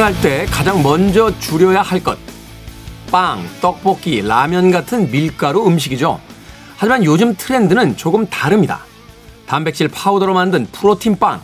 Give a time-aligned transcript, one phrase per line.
[0.00, 2.18] 다이어트를 할때 가장 먼저 줄여야 할 것.
[3.12, 6.18] 빵, 떡볶이, 라면 같은 밀가루 음식이죠.
[6.76, 8.80] 하지만 요즘 트렌드는 조금 다릅니다.
[9.46, 11.42] 단백질 파우더로 만든 프로틴 빵,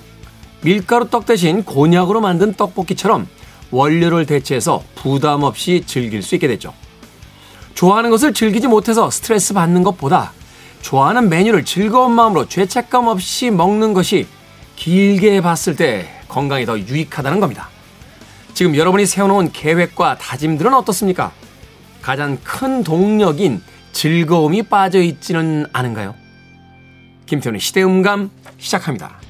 [0.62, 3.28] 밀가루 떡 대신 곤약으로 만든 떡볶이처럼
[3.70, 6.72] 원료를 대체해서 부담 없이 즐길 수 있게 됐죠.
[7.74, 10.32] 좋아하는 것을 즐기지 못해서 스트레스 받는 것보다
[10.80, 14.26] 좋아하는 메뉴를 즐거운 마음으로 죄책감 없이 먹는 것이
[14.76, 17.75] 길게 봤을 때 건강에 더 유익하다는 겁니다.
[18.56, 21.30] 지금 여러분이 세워놓은 계획과 다짐들은 어떻습니까?
[22.00, 26.14] 가장 큰 동력인 즐거움이 빠져 있지는 않은가요?
[27.26, 29.20] 김태훈의 시대음감 시작합니다.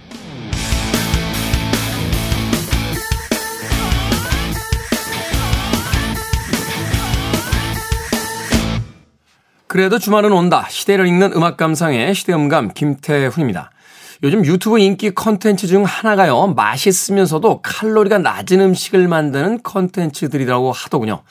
[9.66, 10.68] 그래도 주말은 온다.
[10.70, 13.72] 시대를 읽는 음악 감상의 시대음감 김태훈입니다.
[14.22, 16.48] 요즘 유튜브 인기 컨텐츠 중 하나가요.
[16.48, 21.22] 맛있으면서도 칼로리가 낮은 음식을 만드는 컨텐츠들이라고 하더군요.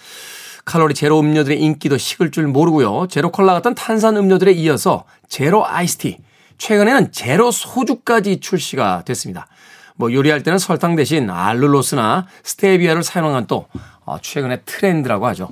[0.66, 3.08] 칼로리 제로 음료들의 인기도 식을 줄 모르고요.
[3.10, 6.18] 제로 콜라 같은 탄산 음료들에 이어서 제로 아이스티,
[6.58, 9.48] 최근에는 제로 소주까지 출시가 됐습니다.
[9.96, 13.68] 뭐 요리할 때는 설탕 대신 알룰로스나 스테비아를 사용한 건 또
[14.06, 15.50] 어, 최근의 트렌드라고 하죠.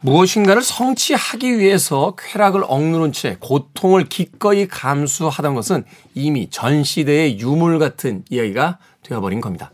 [0.00, 5.84] 무엇인가를 성취하기 위해서 쾌락을 억누른 채 고통을 기꺼이 감수하던 것은
[6.14, 9.70] 이미 전 시대의 유물 같은 이야기가 되어버린 겁니다.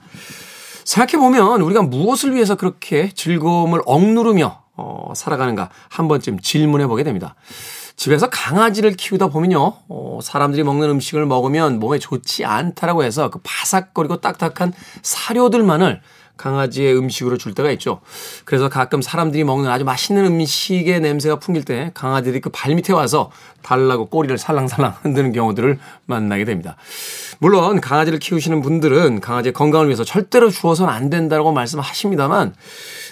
[0.85, 7.35] 생각해보면 우리가 무엇을 위해서 그렇게 즐거움을 억누르며 어, 살아가는가 한 번쯤 질문해 보게 됩니다.
[7.97, 14.21] 집에서 강아지를 키우다 보면요, 어, 사람들이 먹는 음식을 먹으면 몸에 좋지 않다라고 해서 그 바삭거리고
[14.21, 16.03] 딱딱한 사료들만을
[16.37, 18.01] 강아지의 음식으로 줄 때가 있죠.
[18.45, 23.31] 그래서 가끔 사람들이 먹는 아주 맛있는 음식의 냄새가 풍길 때 강아지들이 그 발밑에 와서
[23.63, 26.77] 달라고 꼬리를 살랑살랑 흔드는 경우들을 만나게 됩니다.
[27.39, 32.55] 물론 강아지를 키우시는 분들은 강아지의 건강을 위해서 절대로 주어서는 안 된다고 말씀하십니다만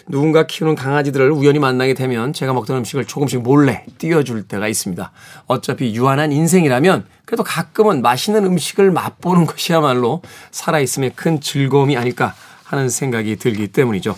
[0.07, 5.11] 누군가 키우는 강아지들을 우연히 만나게 되면 제가 먹던 음식을 조금씩 몰래 띄워줄 때가 있습니다.
[5.47, 13.37] 어차피 유한한 인생이라면 그래도 가끔은 맛있는 음식을 맛보는 것이야말로 살아있음의 큰 즐거움이 아닐까 하는 생각이
[13.37, 14.17] 들기 때문이죠.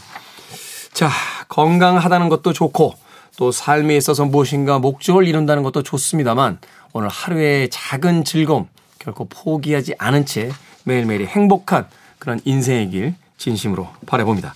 [0.93, 1.11] 자,
[1.49, 2.95] 건강하다는 것도 좋고
[3.37, 6.59] 또 삶에 있어서 무엇인가 목적을 이룬다는 것도 좋습니다만
[6.93, 8.69] 오늘 하루의 작은 즐거움
[8.99, 10.51] 결코 포기하지 않은 채
[10.85, 11.87] 매일매일 행복한
[12.19, 14.55] 그런 인생의 길 진심으로 바라봅니다.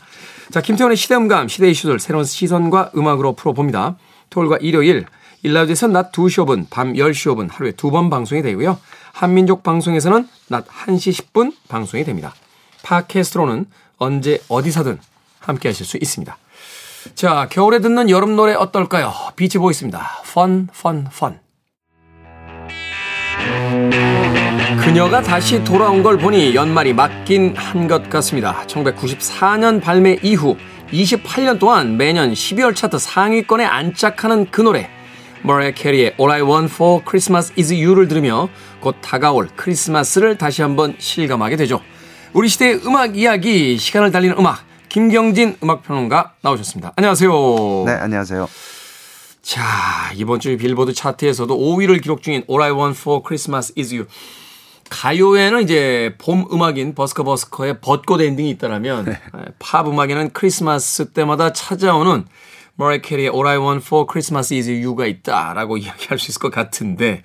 [0.51, 3.97] 자, 김태원의 시대음감, 시대 이슈들 새로운 시선과 음악으로 풀어봅니다.
[4.31, 5.07] 토요일과 일요일,
[5.43, 8.79] 1라디오에서는 낮 2시 5분, 밤 10시 5분 하루에 두 번 방송이 되고요.
[9.13, 12.35] 한민족 방송에서는 낮 1시 10분 방송이 됩니다.
[12.83, 13.67] 팟캐스트로는
[13.99, 14.99] 언제 어디서든
[15.41, 16.37] 함께 하실 수 있습니다.
[17.15, 19.13] 자, 겨울에 듣는 여름 노래 어떨까요?
[19.37, 20.23] 비치 보이스입니다.
[20.35, 21.39] 펀, 펀, 펀.
[24.83, 28.65] 그녀가 다시 돌아온 걸 보니 연말이 맞긴 한 것 같습니다.
[28.67, 30.57] 1994년 발매 이후
[30.93, 34.91] 28년 동안 매년 12월 차트 상위권에 안착하는 그 노래.
[35.43, 38.49] 머레 캐리의 All I Want for Christmas is You를 들으며
[38.81, 41.81] 곧 다가올 크리스마스를 다시 한번 실감하게 되죠.
[42.33, 46.93] 우리 시대의 음악 이야기, 시간을 달리는 음악, 김경진 음악평론가 나오셨습니다.
[46.95, 47.33] 안녕하세요.
[47.87, 48.49] 네, 안녕하세요.
[49.43, 54.07] 자, 이번 주 빌보드 차트에서도 5위를 기록 중인 All I Want for Christmas is You.
[54.91, 59.21] 가요에는 이제 봄 음악인 버스커 버스커의 벚꽃 엔딩이 있다라면 네.
[59.59, 62.27] 팝 음악에는 크리스마스 때마다 찾아오는
[62.75, 67.23] 머라이 캐리의 All I Want for Christmas is You가 있다라고 이야기할 수 있을 것 같은데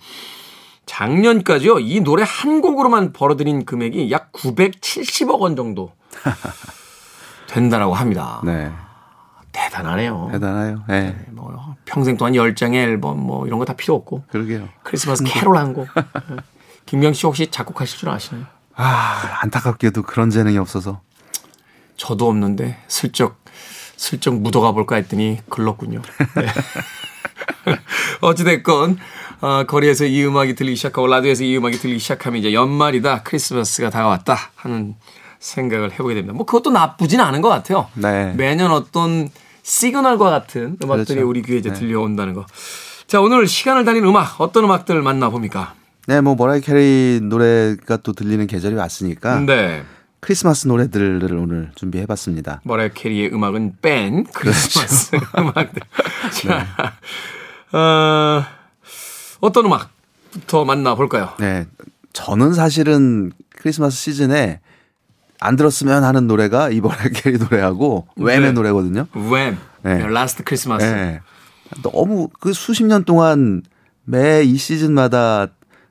[0.86, 5.92] 작년까지요, 이 노래 한 곡으로만 벌어들인 금액이 약 970억 원 정도
[7.48, 8.42] 된다라고 합니다.
[8.44, 8.72] 네.
[9.52, 10.30] 대단하네요.
[10.34, 10.84] 대단해요.
[10.88, 11.02] 네.
[11.02, 11.26] 네.
[11.32, 14.24] 뭐 평생 동안 10장의 앨범 뭐 이런 거 다 필요 없고.
[14.30, 14.68] 그러게요.
[14.84, 15.88] 크리스마스 캐롤 한 곡.
[16.86, 18.46] 김경 씨 혹시 작곡하실 줄 아시나요?
[18.76, 21.00] 아, 안타깝게도 그런 재능이 없어서.
[21.96, 23.38] 저도 없는데 슬쩍
[23.96, 26.02] 슬쩍 묻어가 볼까 했더니 글렀군요.
[26.36, 26.46] 네.
[28.22, 28.98] 어찌됐건
[29.42, 34.38] 어, 거리에서 이 음악이 들리기 시작하고 라디오에서 이 음악이 들리기 시작하면 이제 연말이다 크리스마스가 다가왔다
[34.56, 34.96] 하는
[35.40, 36.34] 생각을 해보게 됩니다.
[36.34, 37.88] 뭐 그것도 나쁘진 않은 것 같아요.
[37.94, 38.34] 네.
[38.36, 39.30] 매년 어떤
[39.64, 41.30] 시그널과 같은 음악들이 그렇죠.
[41.30, 41.76] 우리 귀에 이제 네.
[41.80, 42.46] 들려온다는 거.
[43.08, 45.74] 자 오늘 시간을 달린 음악 어떤 음악들 만나봅니까?
[46.08, 49.40] 네, 뭐 머라이 캐리 노래가 또 들리는 계절이 왔으니까.
[49.42, 49.84] 네.
[50.20, 52.62] 크리스마스 노래들을 오늘 준비해봤습니다.
[52.64, 55.28] 머라이 캐리의 음악은 뺀 크리스마스 그렇죠.
[55.38, 55.82] 음악들.
[56.34, 56.66] 자,
[57.72, 57.78] 네.
[57.78, 58.44] 어,
[59.46, 61.30] 어떤 음악부터 만나볼까요?
[61.40, 61.66] 네.
[62.14, 64.60] 저는 사실은 크리스마스 시즌에
[65.40, 68.52] 안 들었으면 하는 노래가 머라이어 캐리 노래하고 왬의 네.
[68.52, 69.08] 노래거든요.
[69.14, 69.58] 왬.
[69.84, 70.08] 네.
[70.08, 70.86] Last Christmas.
[70.86, 71.20] 네.
[71.84, 73.64] 너무 그 수십 년 동안
[74.04, 75.48] 매 이 시즌마다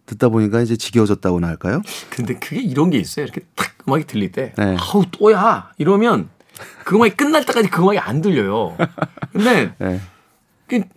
[0.07, 1.83] 듣다 보니까 이제 지겨워졌다고나 할까요?
[2.11, 3.25] 근데 그게 이런 게 있어요.
[3.25, 4.77] 이렇게 탁 음악이 들릴 때 네.
[4.79, 6.29] 아우 또야 이러면
[6.85, 8.77] 그 음악이 끝날 때까지 그 음악이 안 들려요.
[9.33, 10.01] 근데 네.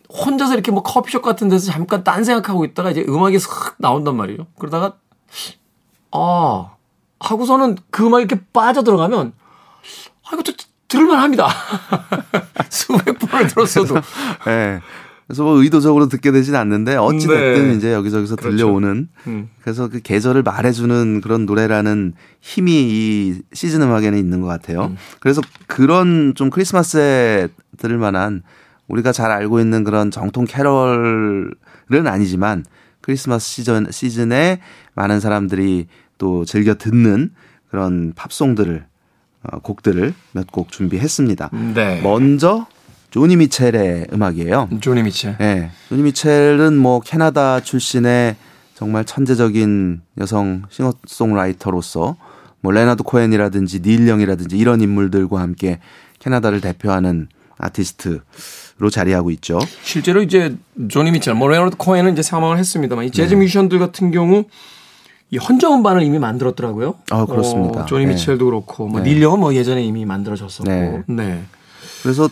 [0.09, 4.47] 혼자서 이렇게 뭐 커피숍 같은 데서 잠깐 딴 생각하고 있다가 이제 음악이 싹 나온단 말이에요.
[4.57, 4.97] 그러다가
[6.11, 6.71] 아
[7.19, 9.33] 하고서는 그 음악이 이렇게 빠져 들어가면
[10.25, 10.53] 아 이것도
[10.87, 11.49] 들을만 합니다.
[12.69, 13.95] 수백 번을 들었어도.
[14.45, 14.79] 네.
[15.27, 17.75] 그래서 뭐 의도적으로 듣게 되진 않는데 어찌 됐든 네.
[17.75, 18.55] 이제 여기저기서 그렇죠.
[18.55, 19.49] 들려오는 음.
[19.61, 24.85] 그래서 그 계절을 말해주는 그런 노래라는 힘이 이 시즌 음악에는 있는 것 같아요.
[24.85, 24.97] 음.
[25.19, 28.41] 그래서 그런 좀 크리스마스에 들을 만한
[28.87, 32.65] 우리가 잘 알고 있는 그런 정통 캐럴은 아니지만
[33.01, 34.59] 크리스마스 시즌 시즌에
[34.95, 35.87] 많은 사람들이
[36.17, 37.31] 또 즐겨 듣는
[37.69, 38.85] 그런 팝송들을
[39.43, 41.49] 어, 곡들을 몇 곡 준비했습니다.
[41.75, 42.01] 네.
[42.01, 42.65] 먼저
[43.11, 44.69] 조니 미첼의 음악이에요.
[44.81, 45.37] 조니 미첼.
[45.39, 45.71] 예.
[45.89, 48.35] 조니 미첼은 뭐 캐나다 출신의
[48.73, 52.17] 정말 천재적인 여성 싱어송라이터로서
[52.61, 55.79] 뭐 레나드 코엔이라든지 닐 영이라든지 이런 인물들과 함께
[56.19, 57.27] 캐나다를 대표하는
[57.57, 59.59] 아티스트로 자리하고 있죠.
[59.81, 60.55] 실제로 이제
[60.89, 64.45] 조니 미첼, 뭐 레너드 코엔은 이제 사망을 했습니다만 이 재즈 뮤지션들 같은 경우
[65.31, 66.95] 이 헌정 음반을 이미 만들었더라고요.
[67.09, 67.81] 아, 그렇습니다.
[67.81, 68.13] 어, 조니 네.
[68.13, 69.09] 미첼도 그렇고 뭐 네.
[69.09, 70.69] 닐 영은 뭐 예전에 이미 만들어졌었고.
[70.69, 71.03] 네.
[71.07, 71.43] 네.
[72.03, 72.29] 그래서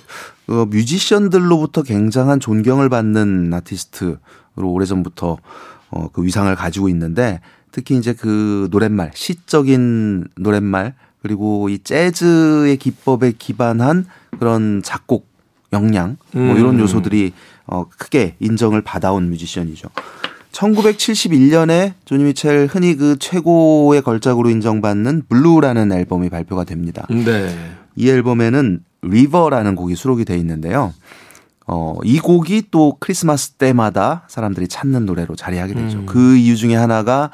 [0.47, 4.17] 어, 뮤지션들로부터 굉장한 존경을 받는 아티스트로
[4.55, 5.37] 오래전부터
[5.89, 13.33] 어, 그 위상을 가지고 있는데 특히 이제 그 노랫말, 시적인 노랫말 그리고 이 재즈의 기법에
[13.37, 14.05] 기반한
[14.37, 15.34] 그런 작곡
[15.73, 16.79] 역량 뭐 이런 음.
[16.79, 17.33] 요소들이
[17.67, 19.89] 어, 크게 인정을 받아온 뮤지션이죠.
[20.51, 27.05] 1971년에 조니 미첼 흔히 그 최고의 걸작으로 인정받는 Blue라는 앨범이 발표가 됩니다.
[27.09, 27.53] 네.
[27.95, 30.93] 이 앨범에는 River라는 곡이 수록이 돼 있는데요.
[31.67, 35.99] 어, 이 곡이 또 크리스마스 때마다 사람들이 찾는 노래로 자리하게 되죠.
[35.99, 36.05] 음.
[36.05, 37.31] 그 이유 중에 하나가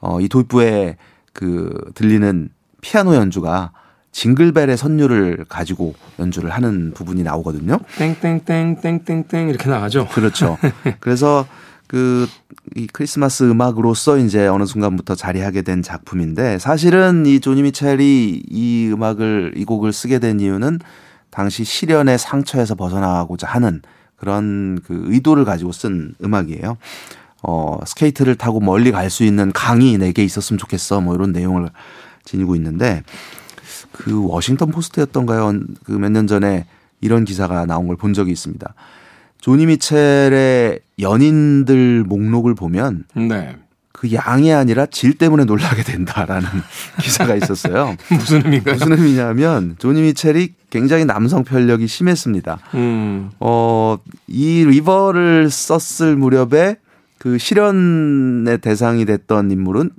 [0.00, 0.96] 어, 이 도입부에
[1.32, 2.48] 그 들리는
[2.80, 3.72] 피아노 연주가
[4.16, 7.78] 징글벨의 선율을 가지고 연주를 하는 부분이 나오거든요.
[7.98, 10.08] 땡땡땡땡땡땡 이렇게 나가죠.
[10.08, 10.56] 그렇죠.
[11.00, 11.46] 그래서
[11.86, 12.26] 그
[12.74, 19.52] 이 크리스마스 음악으로서 이제 어느 순간부터 자리하게 된 작품인데 사실은 이 조니 미첼이 이 음악을
[19.56, 20.80] 이 곡을 쓰게 된 이유는
[21.30, 23.82] 당시 실연의 상처에서 벗어나고자 하는
[24.16, 26.76] 그런 그 의도를 가지고 쓴 음악이에요.
[27.42, 31.00] 어, 스케이트를 타고 멀리 갈 수 있는 강이 내게 있었으면 좋겠어.
[31.00, 31.68] 뭐 이런 내용을
[32.24, 33.04] 지니고 있는데
[33.98, 35.60] 그 워싱턴 포스트였던가요?
[35.84, 36.66] 그 몇 년 전에
[37.00, 38.74] 이런 기사가 나온 걸 본 적이 있습니다.
[39.40, 43.56] 조니 미첼의 연인들 목록을 보면 네.
[43.92, 46.48] 그 양이 아니라 질 때문에 놀라게 된다라는
[47.00, 47.96] 기사가 있었어요.
[48.10, 48.74] 무슨 의미인가요?
[48.74, 52.58] 무슨 의미냐면 조니 미첼이 굉장히 남성 편력이 심했습니다.
[52.74, 53.30] 음.
[53.40, 56.76] 어, 이 River를 썼을 무렵에
[57.18, 59.90] 그 실연의 대상이 됐던 인물은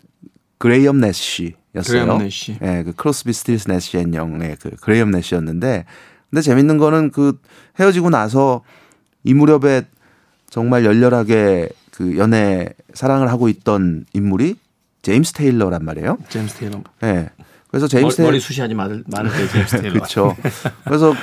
[0.60, 2.20] 그레이엄 내쉬 였어요.
[2.62, 5.86] 예, 그 크로스비 스틸스 내쉬 앤 영의 그 그레이엄 내쉬였는데
[6.30, 7.40] 근데 재밌는 거는 그
[7.80, 8.64] 헤어지고 나서
[9.24, 9.84] 이 무렵에
[10.50, 14.56] 정말 열렬하게 그 연애 사랑을 하고 있던 인물이
[15.02, 16.18] 제임스 테일러란 말이에요.
[16.30, 16.82] 제임스 테일러.
[17.04, 17.30] 예.
[17.70, 19.94] 그래서 제임스 머리, 테일러 머리 아주 많을, 많을 때 제임스 테일러.
[19.94, 20.36] 그렇죠.
[20.86, 21.14] 그래서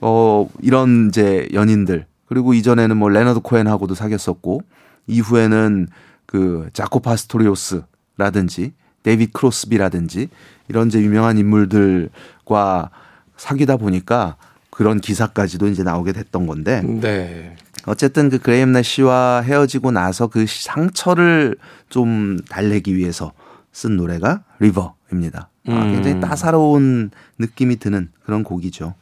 [0.00, 4.62] 어 이런 이제 연인들 그리고 이전에는 뭐 레너드 코엔하고도 사귀었었고
[5.06, 5.88] 이후에는
[6.26, 10.28] 그 자코 파스토리우스라든지 데이빗 크로스비라든지
[10.68, 12.90] 이런 이제 유명한 인물들과
[13.36, 14.36] 사귀다 보니까
[14.70, 17.56] 그런 기사까지도 이제 나오게 됐던 건데 네.
[17.86, 21.56] 어쨌든 그 그레이엄 내쉬와 헤어지고 나서 그 상처를
[21.88, 23.32] 좀 달래기 위해서
[23.72, 25.48] 쓴 노래가 River입니다.
[25.68, 25.92] 아, 음.
[25.92, 28.94] 굉장히 따사로운 느낌이 드는 그런 곡이죠.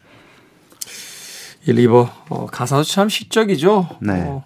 [1.67, 3.89] 이 River 어, 가사도 참 시적이죠.
[4.01, 4.23] 네.
[4.23, 4.45] 어,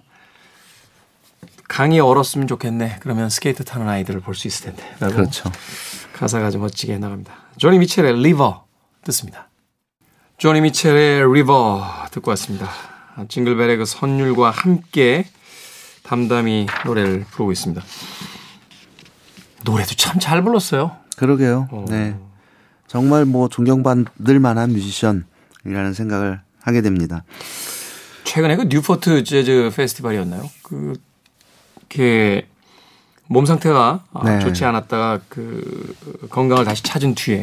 [1.71, 2.97] 강이 얼었으면 좋겠네.
[3.01, 4.83] 그러면 스케이트 타는 아이들을 볼 수 있을 텐데.
[4.99, 5.51] 그렇죠.
[6.15, 7.33] 가사가 아주 멋지게 나갑니다.
[7.59, 8.65] 조니 미첼의 River
[9.05, 9.49] 듣습니다.
[10.37, 12.69] 조니 미첼의 River 듣고 왔습니다.
[13.29, 15.27] 징글벨의 그 선율과 함께
[16.03, 17.81] 담담히 노래를 부르고 있습니다.
[19.65, 20.97] 노래도 참 잘 불렀어요.
[21.17, 21.69] 그러게요.
[21.71, 21.85] 어.
[21.89, 22.17] 네.
[22.89, 27.23] 정말 뭐 존경받을 만한 뮤지션이라는 생각을 하게 됩니다.
[28.25, 30.51] 최근에 그 뉴포트 재즈 페스티벌이었나요?
[30.63, 30.95] 그,
[31.95, 32.47] 이렇게
[33.27, 34.41] 몸 상태가 아, 네.
[34.41, 35.95] 좋지 않았다가 그
[36.31, 37.43] 건강을 다시 찾은 뒤에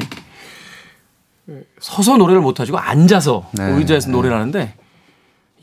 [1.79, 3.63] 서서 노래를 못 하시고 앉아서 네.
[3.71, 4.73] 의자에서 노래를 하는데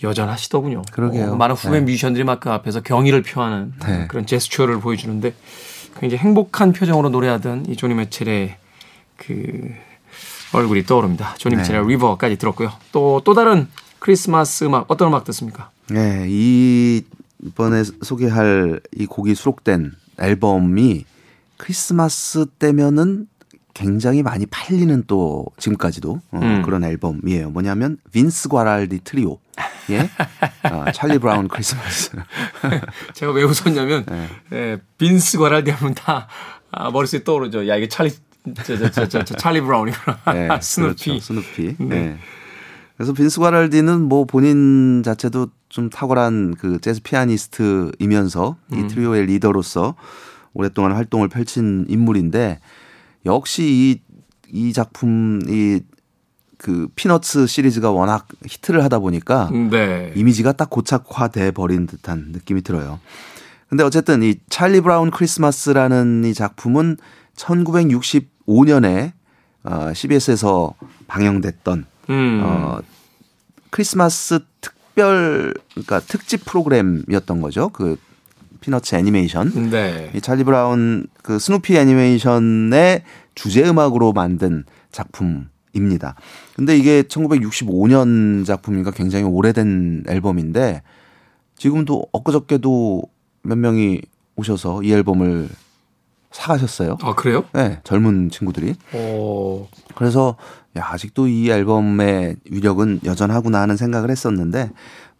[0.03, 0.83] 여전하시더군요.
[0.93, 1.33] 그러게요.
[1.33, 1.81] 어, 많은 후배 네.
[1.81, 4.07] 뮤지션들이 막 그 앞에서 경의를 표하는 네.
[4.09, 5.35] 그런 제스처를 보여주는데
[5.99, 8.57] 굉장히 행복한 표정으로 노래하던 이 조니 미첼의
[9.17, 9.75] 그
[10.53, 11.35] 얼굴이 떠오릅니다.
[11.39, 11.63] 조니 네.
[11.63, 12.73] 미첼의 River까지 들었고요.
[12.93, 15.71] 또또 다른 크리스마스 음악 어떤 음악 듣습니까?
[15.89, 17.03] 네, 이
[17.45, 21.05] 이번에 소개할 이 곡이 수록된 앨범이
[21.57, 23.29] 크리스마스 때면은
[23.75, 26.63] 굉장히 많이 팔리는 또 지금까지도 어, 음.
[26.63, 27.51] 그런 앨범이에요.
[27.51, 29.39] 뭐냐면 빈스 과랄디 트리오.
[29.91, 30.09] 예.
[30.71, 32.13] 어, 찰리 브라운 크리스마스.
[33.15, 34.29] 제가 왜 웃었냐면 네.
[34.53, 36.29] 예, 빈스 과랄디 하면 다
[36.71, 37.69] 아, 머릿속에 떠오르죠.
[37.69, 38.13] 야, 이게 찰리
[38.65, 40.19] 저, 저, 저, 저, 저 찰리 브라운이구나.
[40.33, 41.05] 네, 스누피.
[41.05, 41.77] 그렇죠, 스누피.
[41.79, 41.87] 네.
[41.87, 42.19] 네.
[42.97, 48.79] 그래서 빈스 과랄디는 뭐 본인 자체도 좀 탁월한 그 재즈 피아니스트이면서 음.
[48.79, 49.97] 이 트리오의 리더로서
[50.53, 52.61] 오랫동안 활동을 펼친 인물인데
[53.27, 54.01] 역시 이,
[54.53, 55.81] 이 작품, 이,
[56.57, 60.13] 그 Peanuts 시리즈가 워낙 히트를 하다 보니까 네.
[60.15, 63.01] 이미지가 딱 고착화돼 버린 듯한 느낌이 들어요.
[63.69, 66.97] 근데 어쨌든 이 찰리 브라운 크리스마스라는 이 작품은
[67.37, 69.13] 1965년에
[69.65, 70.75] 어, CBS에서
[71.09, 72.41] 방영됐던 음.
[72.45, 72.79] 어,
[73.71, 77.69] 크리스마스 특별 그러니까 특집 프로그램이었던 거죠.
[77.71, 77.97] 그
[78.61, 79.71] Peanuts 애니메이션.
[79.71, 80.11] 네.
[80.15, 83.03] 이 찰리 브라운 그 스누피 애니메이션의
[83.35, 86.15] 주제 음악으로 만든 작품입니다.
[86.57, 90.83] 근데 이게 1965년 작품이니까 굉장히 오래된 앨범인데
[91.57, 93.03] 지금도 엊그저께도
[93.43, 94.01] 몇 명이
[94.37, 95.49] 오셔서 이 앨범을
[96.31, 96.99] 사가셨어요.
[97.03, 97.45] 아 그래요?
[97.53, 98.75] 네, 젊은 친구들이.
[98.95, 99.69] 오.
[99.95, 100.37] 그래서
[100.77, 104.71] 야 아직도 이 앨범의 위력은 여전하구나 하는 생각을 했었는데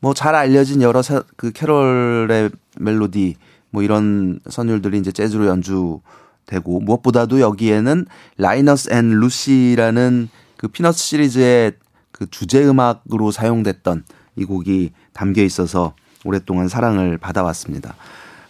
[0.01, 3.37] 뭐 잘 알려진 여러 사, 그 캐롤의 멜로디
[3.71, 8.07] 뭐 이런 선율들이 이제 재즈로 연주되고 무엇보다도 여기에는
[8.37, 11.73] Linus and Lucy라는 그 Peanuts 시리즈의
[12.13, 14.05] 그 주제 음악으로 사용됐던
[14.37, 15.95] 이 곡이 담겨 있어서
[16.25, 17.97] 오랫동안 사랑을 받아왔습니다.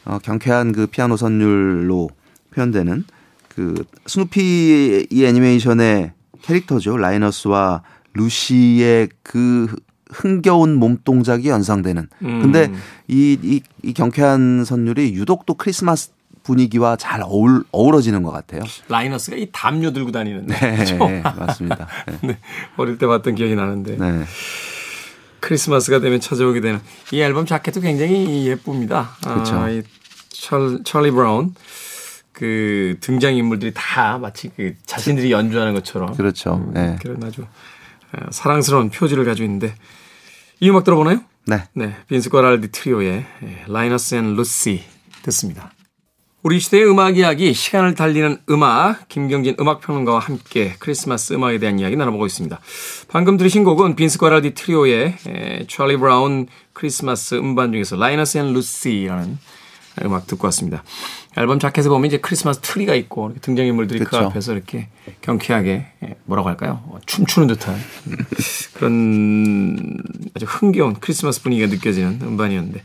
[0.05, 2.11] 어, 경쾌한 그 피아노 선율로
[2.51, 3.05] 표현되는
[3.49, 6.13] 그 스누피 이 애니메이션의
[6.45, 6.97] 캐릭터죠.
[6.97, 7.83] 라이너스와
[8.13, 9.75] 루시의 그
[10.11, 12.09] 흥겨운 몸 동작이 연상되는.
[12.23, 12.43] 음.
[12.43, 12.71] 근데
[13.09, 16.11] 이, 이, 이 경쾌한 선율이 유독 또 크리스마스
[16.43, 18.63] 분위기와 잘 어울, 어우러지는 것 같아요.
[18.89, 20.55] 라이너스가 이 담요 들고 다니는데.
[20.55, 21.89] 네, 네 맞습니다.
[22.07, 22.19] 네.
[22.23, 22.39] 네,
[22.77, 23.97] 어릴 때 봤던 기억이 나는데.
[23.97, 24.25] 네.
[25.41, 26.81] 크리스마스가 되면 찾아오게 되는
[27.13, 29.11] 이 앨범 자켓도 굉장히 예쁩니다.
[29.23, 29.57] 그렇죠.
[29.57, 29.83] 아, 이
[30.31, 31.55] 찰, 찰리 브라운
[32.35, 36.57] 그 등장 인물들이 다 마치 그 자신들이 연주하는 것처럼 그렇죠.
[36.57, 36.97] 음, 네.
[37.01, 39.75] 그런 아주 어, 사랑스러운 표지를 가지고 있는데
[40.61, 41.21] 이 음악 들어보나요?
[41.47, 41.63] 네.
[41.73, 41.97] 네.
[42.09, 43.25] 빈스 과랄디 트리오의
[43.69, 44.83] Linus and Lucy
[45.23, 45.71] 듣습니다.
[46.43, 52.27] 우리 시대의 음악 이야기, 시간을 달리는 음악, 김경진 음악평론가와 함께 크리스마스 음악에 대한 이야기 나눠보고
[52.27, 52.61] 있습니다.
[53.09, 55.17] 방금 들으신 곡은 빈스 과랄디 트리오의
[55.69, 59.39] 찰리 브라운 크리스마스 음반 중에서 Linus and Lucy라는
[60.03, 60.83] 음악 듣고 왔습니다.
[61.37, 64.11] 앨범 자켓에 보면 이제 크리스마스 트리가 있고 등장인물들이 그쵸.
[64.11, 64.89] 그 앞에서 이렇게
[65.21, 66.83] 경쾌하게 예, 뭐라고 할까요?
[66.87, 67.77] 어, 춤추는 듯한
[68.75, 69.97] 그런
[70.35, 72.83] 아주 흥겨운 크리스마스 분위기가 느껴지는 음반이었는데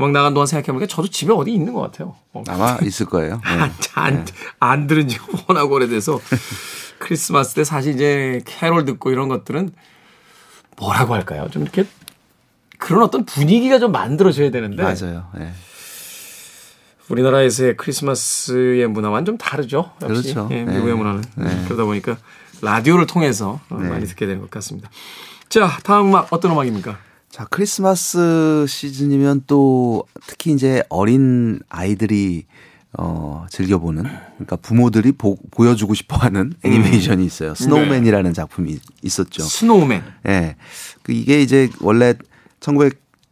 [0.00, 2.16] 음악 나간 동안 생각해보니까 저도 집에 어디 있는 것 같아요.
[2.32, 2.42] 어.
[2.48, 3.40] 아마 있을 거예요.
[3.44, 3.50] 네.
[3.50, 4.32] 안, 안, 네.
[4.58, 5.18] 안 들은 지
[5.48, 6.20] 워낙 오래돼서
[6.98, 9.70] 크리스마스 때 사실 이제 캐롤 듣고 이런 것들은
[10.76, 11.48] 뭐라고 할까요?
[11.50, 11.84] 좀 이렇게
[12.78, 15.28] 그런 어떤 분위기가 좀 만들어져야 되는데 맞아요.
[15.36, 15.52] 네.
[17.12, 19.92] 우리나라에서의 크리스마스의 문화와는 좀 다르죠.
[20.02, 20.34] 역시.
[20.34, 20.48] 그렇죠.
[20.50, 20.94] 예, 미국의 네.
[20.94, 21.22] 문화는.
[21.36, 21.64] 네.
[21.66, 22.16] 그러다 보니까
[22.62, 23.88] 라디오를 통해서 네.
[23.88, 24.88] 많이 듣게 되는 것 같습니다.
[25.48, 26.96] 자, 다음 음악 어떤 음악입니까?
[27.28, 32.46] 자, 크리스마스 시즌이면 또 특히 이제 어린 아이들이
[32.98, 34.04] 어, 즐겨보는,
[34.34, 36.54] 그러니까 부모들이 보, 여주고 싶어 하는 음.
[36.62, 37.54] 애니메이션이 있어요.
[37.54, 38.34] Snowman이라는 네.
[38.34, 39.42] 작품이 있었죠.
[39.42, 40.02] Snowman.
[40.26, 40.30] 예.
[40.30, 40.56] 네.
[41.02, 42.14] 그 이게 이제 원래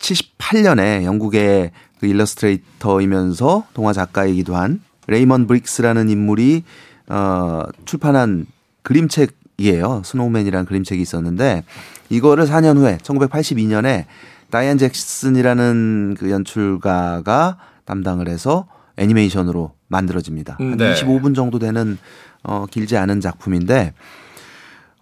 [0.01, 6.65] 1978년에 영국의 그 일러스트레이터이면서 동화 작가이기도 한 레이먼드 브릭스라는 인물이
[7.09, 8.47] 어 출판한
[8.83, 10.03] 그림책이에요.
[10.05, 11.65] Snowman이라는 그림책이 있었는데
[12.09, 14.07] 이거를 4년 후에 1982년에
[14.51, 18.67] 다이안 잭슨이라는 그 연출가가 담당을 해서
[18.97, 20.57] 애니메이션으로 만들어집니다.
[20.59, 20.95] 한 네.
[20.95, 21.99] 25분 정도 되는
[22.43, 23.93] 어 길지 않은 작품인데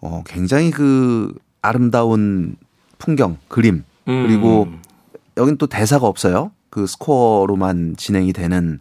[0.01, 2.57] 어 굉장히 그 아름다운
[2.99, 4.81] 풍경, 그림 그리고 음.
[5.39, 6.53] 여긴 또 대사가 없어요.
[6.71, 8.79] 그 스코어로만 진행이 되는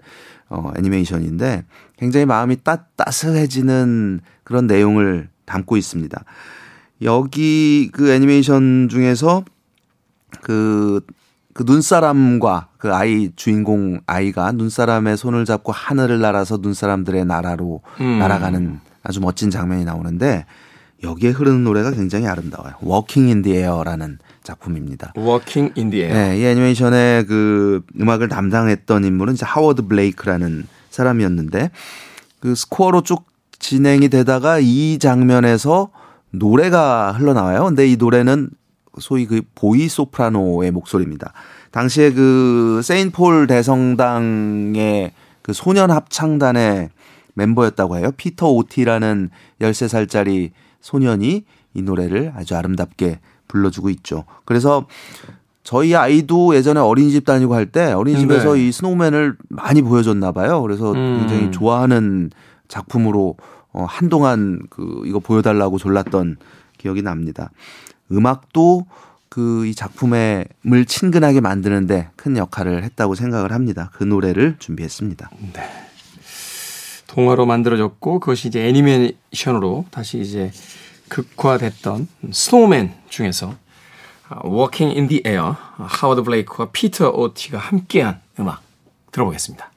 [0.50, 1.66] 어, 애니메이션인데
[1.98, 6.24] 굉장히 마음이 따, 따스해지는 그런 내용을 담고 있습니다.
[7.04, 9.44] 여기 그 애니메이션 중에서
[10.42, 11.02] 그,
[11.54, 18.20] 그 눈사람과 그 아이 주인공 아이가 눈사람의 손을 잡고 하늘을 날아서 눈사람들의 나라로 음.
[18.20, 20.46] 날아가는 아주 멋진 장면이 나오는데
[21.04, 22.74] 여기에 흐르는 노래가 굉장히 아름다워요.
[22.84, 25.14] Walking in the Air라는 작품입니다.
[25.18, 26.18] Walking in the Air.
[26.18, 31.72] 네, 이 애니메이션의 그 음악을 담당했던 인물은 이제 하워드 블레이크라는 사람이었는데
[32.40, 33.26] 그 스코어로 쭉
[33.60, 35.92] 진행이 되다가 이 장면에서
[36.32, 37.66] 노래가 흘러나와요.
[37.66, 38.50] 근데 이 노래는
[39.00, 41.34] 소위 그 boy 소프라노의 목소리입니다.
[41.72, 45.12] 당시에 그 세인트폴 대성당의
[45.42, 46.90] 그 소년 합창단의
[47.34, 48.12] 멤버였다고 해요.
[48.18, 49.30] 피터 오티라는
[49.62, 50.52] 13살짜리
[50.82, 54.26] 소년이 이 노래를 아주 아름답게 불러주고 있죠.
[54.46, 54.86] 그래서
[55.64, 58.68] 저희 아이도 예전에 어린이집 다니고 할 때 어린이집에서 네.
[58.68, 60.62] 이 스노우맨을 많이 보여줬나 봐요.
[60.62, 61.20] 그래서 음.
[61.20, 62.30] 굉장히 좋아하는
[62.68, 63.36] 작품으로
[63.74, 66.38] 어 한동안 그 이거 보여달라고 졸랐던
[66.78, 67.52] 기억이 납니다.
[68.12, 68.86] 음악도
[69.30, 73.92] 그 이 작품의 물 친근하게 만드는데 큰 역할을 했다고 생각을 합니다.
[73.94, 75.30] 그 노래를 준비했습니다.
[75.54, 75.62] 네.
[77.08, 80.52] 동화로 만들어졌고 그것이 이제 애니메이션으로 다시 이제
[81.10, 83.56] 극화됐던 Snowman 중에서
[84.46, 88.62] Walking in the Air 하워드 블레이크와 피터 오티가 함께한 음악
[89.12, 89.72] 들어보겠습니다.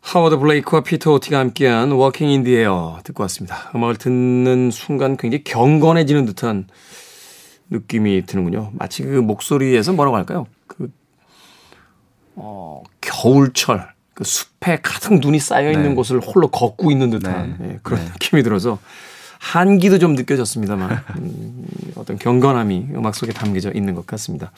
[0.00, 3.70] 하워드 블레이크와 피터 오티가 함께한 Walking in the Air 듣고 왔습니다.
[3.74, 6.66] 음악을 듣는 순간 굉장히 경건해지는 듯한
[7.70, 8.72] 느낌이 드는군요.
[8.74, 10.46] 마치 그 목소리에서 뭐라고 할까요?
[10.66, 10.90] 그,
[12.34, 15.94] 어, 겨울철, 그 숲에 가득 눈이 쌓여 있는 네.
[15.94, 17.66] 곳을 홀로 걷고 있는 듯한 네.
[17.68, 18.10] 네, 그런 네.
[18.10, 18.78] 느낌이 들어서
[19.42, 24.52] 한기도 좀 느껴졌습니다만 음, 어떤 경건함이 음악 속에 담겨져 있는 것 같습니다.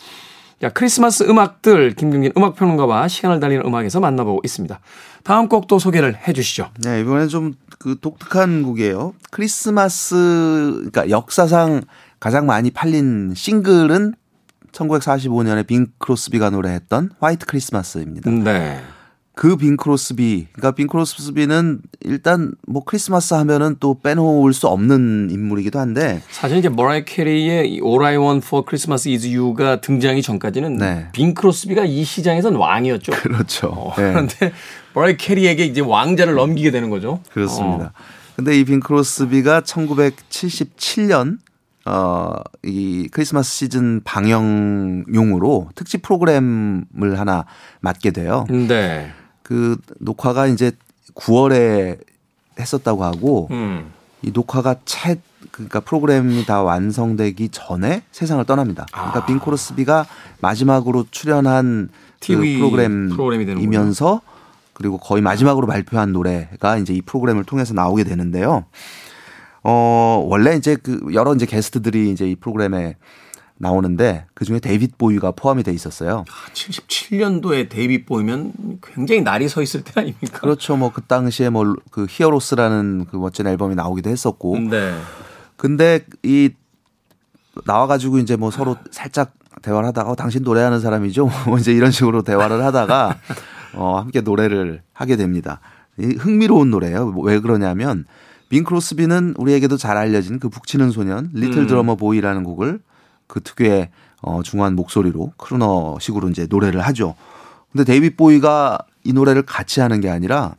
[0.61, 4.79] 자, 크리스마스 음악들 김경진 음악평론가와 시간을 달리는 음악에서 만나보고 있습니다.
[5.25, 6.71] 다음 곡도 소개를 해 주시죠.
[6.83, 9.13] 네, 이번엔 좀 그 독특한 곡이에요.
[9.31, 10.15] 크리스마스
[10.75, 11.83] 그러니까 역사상
[12.19, 14.15] 가장 많이 팔린 싱글은
[14.73, 18.31] 1945년에 빙 크로스비가 노래했던 화이트 크리스마스입니다.
[18.31, 18.83] 네.
[19.37, 25.81] 그 빙 크로스비, 그러니까 빙 크로스비는 일단 뭐 크리스마스 하면은 또 빼놓을 수 없는 인물이기도
[25.81, 31.09] 한데 사실 이제 머라이 캐리의 All I Want for Christmas Is You가 등장하기 전까지는 네.
[31.13, 33.11] 빙 크로스비가 이 시장에선 왕이었죠.
[33.23, 33.67] 그렇죠.
[33.69, 34.13] 어, 네.
[34.13, 34.53] 그런데
[34.95, 37.21] 머라이 캐리에게 이제 왕좌를 넘기게 되는 거죠.
[37.33, 37.87] 그렇습니다.
[37.87, 37.91] 어.
[38.37, 41.39] 근데 이 빙 크로스비가 1977년
[41.87, 47.45] 어, 이 크리스마스 시즌 방영용으로 특집 프로그램을 하나
[47.81, 48.47] 맡게 돼요.
[48.49, 49.13] 네.
[49.45, 50.73] 그 녹화가 이제
[51.15, 51.99] 9월에
[52.59, 53.93] 했었다고 하고 음.
[54.23, 55.21] 이 녹화가 채
[55.53, 58.87] 그러니까 프로그램이 다 완성되기 전에 세상을 떠납니다.
[58.91, 59.27] 그러니까 아.
[59.27, 60.07] 빈 코러스비가
[60.41, 64.23] 마지막으로 출연한 그 프로그램이면서
[64.73, 68.65] 그리고 거의 마지막으로 발표한 노래가 이제 이 프로그램을 통해서 나오게 되는데요.
[69.63, 72.97] 어 원래 이제 그 여러 이제 게스트들이 이제 이 프로그램에
[73.59, 76.25] 나오는데 그 중에 데이빗 보위가 포함이 돼 있었어요.
[76.53, 80.41] 77년도에 아, 데이빗 보위면 굉장히 날이 서 있을 때 아닙니까?
[80.41, 80.77] 그렇죠.
[80.77, 84.59] 뭐 그 당시에 뭐 그 Heroes라는 그 멋진 앨범이 나오기도 했었고.
[84.59, 84.95] 네.
[85.57, 86.51] 근데 이
[87.67, 91.31] 나와 가지고 이제 뭐 서로 살짝 대화를 하다가 어, 당신 노래하는 사람이죠.
[91.47, 93.17] 뭐 이제 이런 식으로 대화를 하다가
[93.75, 95.61] 어, 함께 노래를 하게 됩니다.
[95.97, 97.15] 흥미로운 노래예요.
[97.23, 98.05] 왜 그러냐면
[98.49, 101.67] 빙 크로스비는 우리에게도 잘 알려진 그 북치는 소년 Little 음.
[101.69, 102.81] Drummer Boy라는 곡을
[103.27, 103.91] 그 특유의
[104.23, 107.15] 어, 중후한 목소리로 crooner식으로 이제 노래를 하죠.
[107.73, 110.55] 근데 데이빗 보위가 이 노래를 같이 하는 게 아니라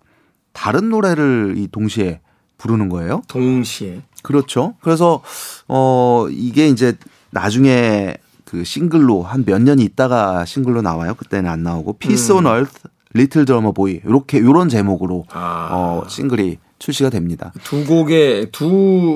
[0.53, 2.19] 다른 노래를 이 동시에
[2.57, 3.21] 부르는 거예요.
[3.27, 4.01] 동시에.
[4.23, 4.75] 그렇죠.
[4.81, 5.21] 그래서
[5.67, 6.95] 어 이게 이제
[7.31, 11.15] 나중에 그 싱글로 한 몇 년이 있다가 싱글로 나와요.
[11.15, 12.45] 그때는 안 나오고 Peace 음.
[12.45, 12.81] on Earth,
[13.15, 15.69] Little Drummer Boy 이렇게 요런 제목으로 아.
[15.71, 17.53] 어 싱글이 출시가 됩니다.
[17.63, 18.65] 두 곡의 두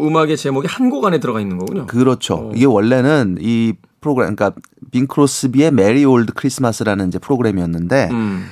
[0.07, 1.85] 음악의 제목이 한 곡 안에 들어가 있는 거군요.
[1.87, 2.35] 그렇죠.
[2.35, 2.51] 어.
[2.55, 4.59] 이게 원래는 이 프로그램 그러니까
[4.91, 8.45] 빙 크로스비의 Merrie Olde Christmas라는 이제 프로그램이었는데 음.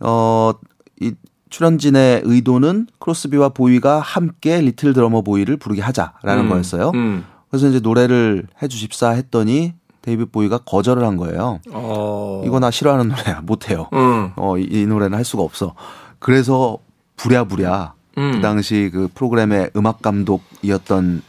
[0.00, 1.12] 어이
[1.50, 6.48] 출연진의 의도는 크로스비와 보위가 함께 Little Drummer Boy를 부르게 하자라는 음.
[6.48, 6.90] 거였어요.
[6.94, 7.24] 음.
[7.50, 11.60] 그래서 이제 노래를 해 주십사 했더니 데이빗 보위가 거절을 한 거예요.
[11.72, 12.42] 어.
[12.44, 13.40] 이거 나 싫어하는 노래야.
[13.42, 13.88] 못 해요.
[13.92, 14.32] 음.
[14.36, 15.74] 어, 이, 이 노래는 할 수가 없어.
[16.18, 16.78] 그래서
[17.16, 18.32] 부랴부랴 음.
[18.32, 21.22] 그 당시 그 프로그램의 음악 감독이었던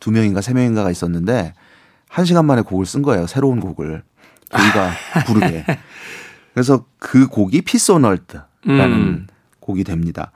[0.00, 1.54] 두 명인가 세 명인가가 있었는데
[2.08, 3.26] 한 시간 만에 곡을 쓴 거예요.
[3.26, 4.02] 새로운 곡을
[4.50, 4.90] 저희가
[5.26, 5.64] 부르게.
[6.52, 7.62] 그래서 그 곡이
[8.04, 9.26] Earth라는 음.
[9.60, 10.32] 곡이 됩니다.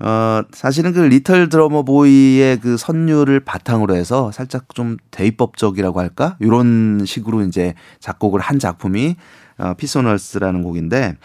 [0.00, 6.36] 어, 사실은 그 Little Drummer Boy의 그 선율을 바탕으로 해서 살짝 좀 대위법적이라고 할까?
[6.40, 9.16] 요런 식으로 이제 작곡을 한 작품이
[9.58, 9.74] 어,
[10.06, 11.16] 얼스라는 곡인데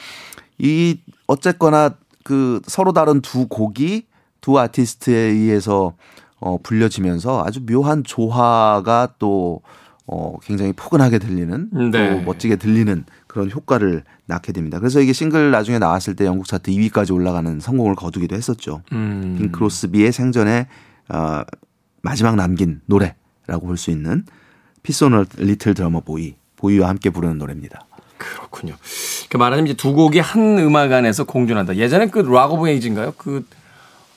[0.58, 4.08] 이 어쨌거나 그 서로 다른 두 곡이
[4.42, 5.94] 두 아티스트에 의해서
[6.40, 9.62] 어, 불려지면서 아주 묘한 조화가 또
[10.06, 12.10] 어, 굉장히 포근하게 들리는 네.
[12.18, 14.80] 또 멋지게 들리는 그런 효과를 낳게 됩니다.
[14.80, 18.82] 그래서 이게 싱글 나중에 나왔을 때 영국 차트 2위까지 올라가는 성공을 거두기도 했었죠.
[18.92, 19.36] 음.
[19.38, 20.68] 빈 크로스비의 생전에
[21.10, 21.42] 어,
[22.02, 24.26] 마지막 남긴 노래라고 볼 수 있는
[25.02, 27.86] on Earth Little Drummer Boy 보위와 함께 부르는 노래입니다.
[28.36, 28.76] 그렇군요.
[29.30, 31.76] 그 말하자면 이제 두 곡이 한 음악 안에서 공존한다.
[31.78, 33.14] 예전에 그 Rock of Ages인가요?
[33.18, 33.46] 그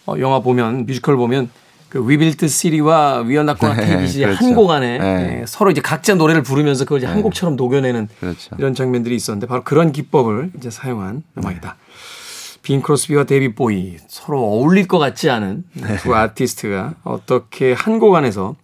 [0.06, 1.50] 어, 영화 보면 뮤지컬 보면
[1.88, 4.24] 그 위빌트 시리와 위어나코나 케이지.
[4.24, 5.38] 한곡 안에 네.
[5.40, 7.12] 예, 서로 이제 각자 노래를 부르면서 그걸 이제 네.
[7.12, 8.54] 한 곡처럼 녹여내는 그렇죠.
[8.58, 11.76] 이런 장면들이 있었는데 바로 그런 기법을 이제 사용한 음악이다.
[12.62, 15.96] 빙 크로스비와 데이빗 보위 서로 어울릴 것 같지 않은 네.
[15.98, 18.56] 두 아티스트가 어떻게 한 곡 안에서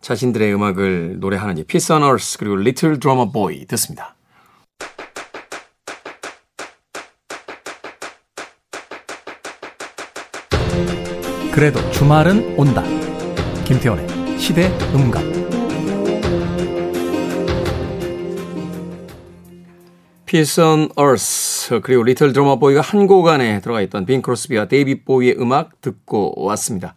[0.00, 4.13] 자신들의 음악을 노래하는지 Peace on Earth 그리고 Little Drummer Boy 듣습니다.
[11.52, 12.82] 그래도 주말은 온다.
[13.64, 15.32] 김태원의 시대 음감.
[20.26, 25.04] Peace on Earth 그리고 Little Drummer Boy가 한 곡 안에 들어가 있던 빙 크로스비와 데이빗
[25.04, 26.96] 보위의 음악 듣고 왔습니다.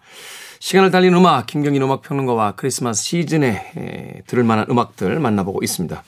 [0.60, 6.04] 시간을 달린 음악 김경인 음악평론가와 크리스마스 시즌에 들을 만한 음악들 만나보고 있습니다.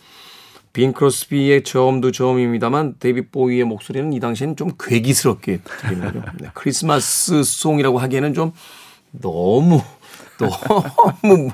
[0.74, 6.22] 빙 크로스비의 저음도 저음입니다만 데이빗 보위의 목소리는 이 당시에는 좀 괴기스럽게 들리는 거죠.
[6.40, 8.52] 네, 크리스마스 song이라고 하기에는 좀
[9.12, 9.82] 너무
[10.38, 11.50] 너무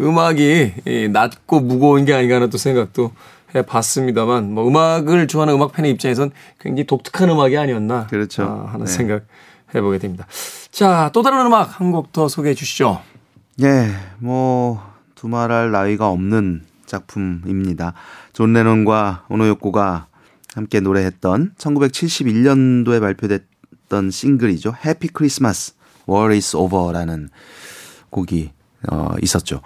[0.00, 3.12] 음악이 낮고 무거운 게 아닌가 하는 또 생각도
[3.54, 8.42] 해봤습니다만 뭐 음악을 좋아하는 음악 팬의 입장에선 굉장히 독특한 음악이 아니었나 그렇죠.
[8.42, 8.90] 아, 하는 네.
[8.92, 9.22] 생각
[9.74, 10.26] 해보게 됩니다.
[10.72, 13.00] 자, 또 다른 음악 한 곡 더 소개해 주시죠.
[13.62, 14.82] 예, 뭐
[15.14, 17.94] 두말할 나위가 없는 작품입니다.
[18.32, 20.06] 존 레논과 오노요코가
[20.54, 24.74] 함께 노래했던 1971년도에 발표됐던 싱글이죠.
[24.84, 25.74] Happy Christmas,
[26.08, 27.28] War is Over라는
[28.10, 28.52] 곡이
[28.90, 29.60] 어, 있었죠.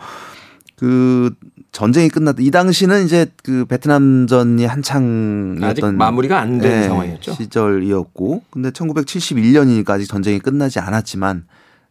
[0.76, 1.34] 그
[1.72, 2.38] 전쟁이 끝났다.
[2.40, 7.34] 이 당시는 이제 그 베트남전이 한창 아직 마무리가 안된 네, 상황이었죠.
[7.34, 11.46] 시절이었고, 근데 1971년이니까 아직 전쟁이 끝나지 않았지만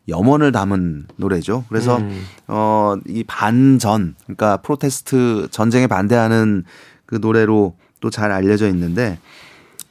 [0.07, 1.65] 염원을 담은 노래죠.
[1.69, 2.23] 그래서 음.
[2.47, 6.63] 어이 반전, 그러니까 protest 전쟁에 반대하는
[7.05, 9.17] 그 노래로 또 잘 알려져 있는데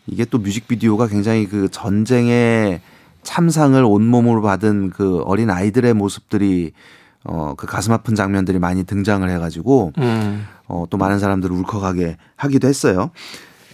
[0.06, 2.80] 이게 또 뮤직비디오가 굉장히 그 전쟁의
[3.24, 6.72] 참상을 온몸으로 받은 그 어린 아이들의 모습들이
[7.24, 10.46] 어, 그 가슴 아픈 장면들이 많이 등장을 해가지고, 음.
[10.68, 13.10] 어, 또 많은 사람들을 울컥하게 하기도 했어요.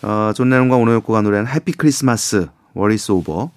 [0.00, 3.51] 어, 존 레논과 오노요코가 노래한 Happy Christmas, War is Over.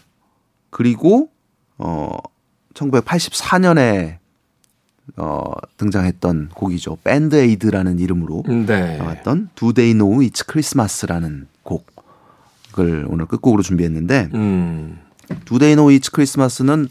[0.69, 1.29] 그리고,
[1.77, 2.09] 어,
[2.75, 4.17] 1984년에
[5.17, 6.97] 어, 등장했던 곡이죠.
[7.03, 8.97] 밴드 에이드라는 이름으로 네.
[8.97, 14.99] 나왔던 Do They Know It's Christmas라는 곡을 오늘 끝곡으로 준비했는데 음.
[15.45, 16.89] Do They Know It's Christmas는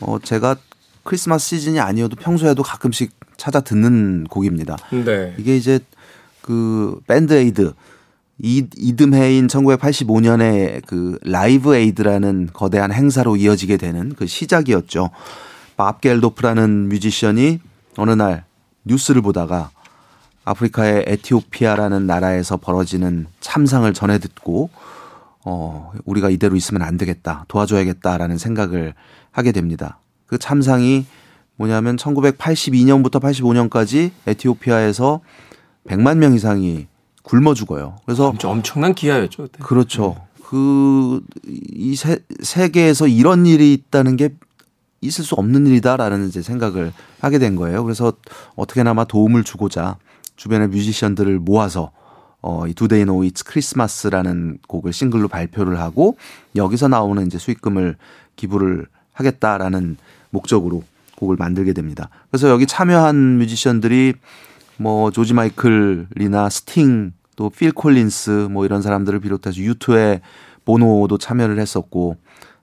[0.00, 0.56] 어, 제가
[1.04, 4.76] 크리스마스 시즌이 아니어도 평소에도 가끔씩 찾아 듣는 곡입니다.
[4.90, 5.34] 네.
[5.38, 5.78] 이게 이제
[6.42, 7.72] 그 밴드 에이드
[8.38, 15.10] 이, 이듬해인 1985년에 그 라이브 에이드라는 거대한 행사로 이어지게 되는 그 시작이었죠.
[15.76, 17.60] 밥 겔도프라는 뮤지션이
[17.96, 18.44] 어느 날
[18.84, 19.70] 뉴스를 보다가
[20.44, 24.70] 아프리카의 에티오피아라는 나라에서 벌어지는 참상을 전해 듣고
[25.44, 27.44] 어, 우리가 이대로 있으면 안 되겠다.
[27.48, 28.94] 도와줘야겠다라는 생각을
[29.32, 29.98] 하게 됩니다.
[30.26, 31.06] 그 참상이
[31.56, 35.20] 뭐냐면 1982년부터 85년까지 에티오피아에서
[35.88, 36.86] 100만 명 이상이
[37.26, 37.96] 굶어 죽어요.
[38.04, 39.42] 그래서 엄청난 기아였죠.
[39.42, 39.58] 그때.
[39.62, 40.16] 그렇죠.
[40.16, 40.42] 네.
[40.44, 41.96] 그이
[42.40, 44.30] 세계에서 이런 일이 있다는 게
[45.00, 47.82] 있을 수 없는 일이다라는 이제 생각을 하게 된 거예요.
[47.82, 48.12] 그래서
[48.54, 49.96] 어떻게나마 도움을 주고자
[50.36, 51.90] 주변의 뮤지션들을 모아서
[52.42, 56.16] 어, 이 Do They Know It's Christmas라는 곡을 싱글로 발표를 하고
[56.54, 57.96] 여기서 나오는 이제 수익금을
[58.36, 59.96] 기부를 하겠다라는
[60.30, 60.84] 목적으로
[61.16, 62.08] 곡을 만들게 됩니다.
[62.30, 64.14] 그래서 여기 참여한 뮤지션들이
[64.78, 70.20] 뭐 조지 마이클이나 스팅 또 필 콜린스 뭐 이런 사람들을 비롯해서 U2의
[70.64, 72.16] 보노도 참여를 했었고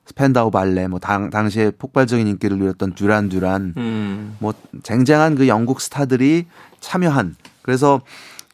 [0.06, 4.36] 스펜다우 발레 뭐 당, 당시에 폭발적인 인기를 누렸던 듀란 듀란 음.
[4.38, 6.46] 뭐 쟁쟁한 그 영국 스타들이
[6.80, 8.00] 참여한 그래서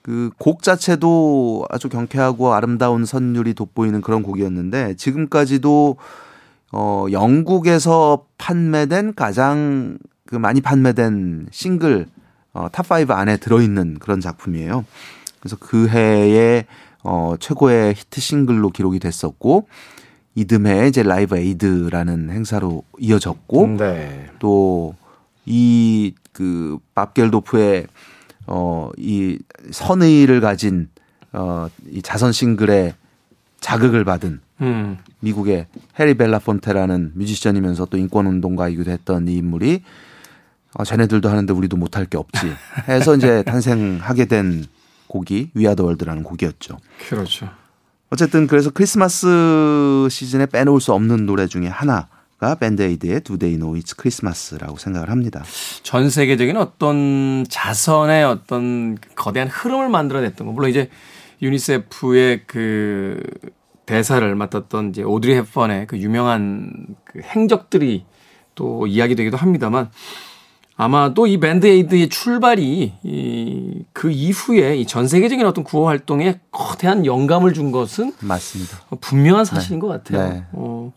[0.02, 5.96] 그 곡 자체도 아주 경쾌하고 아름다운 선율이 돋보이는 그런 곡이었는데 지금까지도
[6.72, 12.06] 어, 영국에서 판매된 가장 그 많이 판매된 싱글
[12.52, 14.84] 어, 탑5 안에 들어있는 그런 작품이에요.
[15.40, 16.66] 그래서 그 해에
[17.02, 19.68] 어, 최고의 히트 싱글로 기록이 됐었고,
[20.34, 24.30] 이듬해 이제 라이브 에이드라는 행사로 이어졌고, 네.
[24.38, 27.86] 또이 그 밥 겔도프의
[28.46, 29.38] 어, 이
[29.70, 30.88] 선의를 가진
[31.32, 32.94] 어, 이 자선 싱글의
[33.60, 34.98] 자극을 받은 음.
[35.20, 35.66] 미국의
[35.98, 39.82] 해리 벨라폰테라는 뮤지션이면서 또 인권 운동가이기도 했던 이 인물이
[40.74, 42.52] 어, 쟤네들도 하는데 우리도 못할 게 없지
[42.88, 44.64] 해서 이제 탄생하게 된
[45.08, 46.78] 곡이 We Are the World라는 곡이었죠.
[47.08, 47.48] 그렇죠.
[48.10, 53.96] 어쨌든 그래서 크리스마스 시즌에 빼놓을 수 없는 노래 중에 하나가 밴드에이드의 Do They Know It's
[53.96, 55.44] Christmas라고 생각을 합니다.
[55.82, 60.52] 전 세계적인 어떤 자선의 어떤 거대한 흐름을 만들어냈던 거.
[60.52, 60.90] 물론 이제
[61.42, 63.22] 유니세프의 그
[63.86, 68.04] 대사를 맡았던 이제 오드리 헵번의 그 유명한 그 행적들이
[68.54, 69.90] 또 이야기되기도 합니다만
[70.82, 77.04] 아마도 이 밴드 에이드의 출발이 이, 그 이후에 이 전 세계적인 어떤 구호 활동에 거대한
[77.04, 78.78] 영감을 준 것은 맞습니다.
[79.02, 79.86] 분명한 사실인 네.
[79.86, 80.32] 것 같아요.
[80.32, 80.44] 네.
[80.52, 80.92] 어,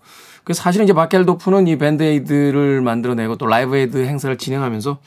[0.45, 4.97] 그 사실은 이제 밥 겔도프는 이 밴드 에이드를 만들어내고 또 라이브 에이드 행사를 진행하면서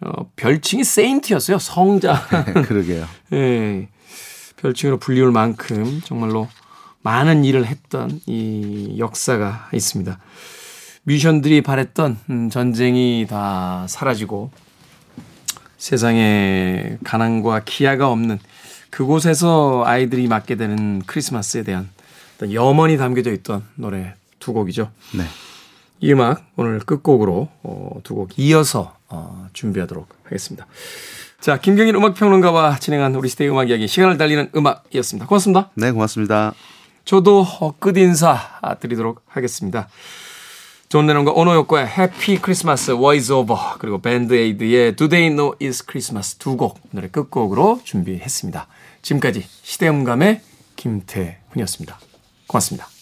[0.00, 1.58] 어, 별칭이 세인트였어요.
[1.58, 2.26] 성자.
[2.46, 3.06] 네, 그러게요.
[3.34, 3.88] 예.
[4.56, 6.48] 별칭으로 불리울 만큼 정말로
[7.02, 10.18] 많은 일을 했던 이 역사가 있습니다.
[11.04, 14.50] 뮤지션들이 바랬던 음, 전쟁이 다 사라지고
[15.76, 18.38] 세상에 가난과 기아가 없는
[18.90, 21.88] 그곳에서 아이들이 맞게 되는 크리스마스에 대한
[22.36, 24.90] 어떤 염원이 담겨져 있던 노래 두 곡이죠.
[25.14, 25.24] 네.
[26.00, 30.66] 이 음악 오늘 끝곡으로 어, 두곡 이어서 어, 준비하도록 하겠습니다.
[31.40, 35.26] 자, 김경일 음악평론가와 진행한 우리 시대의 음악 이야기 시간을 달리는 음악이었습니다.
[35.26, 35.70] 고맙습니다.
[35.74, 36.54] 네, 고맙습니다.
[37.04, 37.46] 저도
[37.78, 38.38] 끝인사
[38.80, 39.88] 드리도록 하겠습니다.
[40.94, 45.84] 존 레논과 오노요코의 Happy Christmas War Is Over 그리고 밴드 에이드의 Do They Know It's
[45.84, 48.68] Christmas 두곡 노래 끝곡으로 준비했습니다.
[49.02, 50.40] 지금까지 시대음감의
[50.76, 51.98] 김태훈이었습니다.
[52.46, 52.93] 고맙습니다.